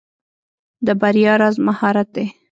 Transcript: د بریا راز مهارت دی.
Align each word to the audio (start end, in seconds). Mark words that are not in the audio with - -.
د 0.85 0.87
بریا 1.01 1.33
راز 1.41 1.55
مهارت 1.67 2.07
دی. 2.15 2.25